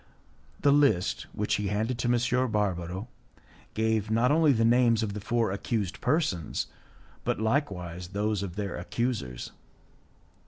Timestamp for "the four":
5.13-5.51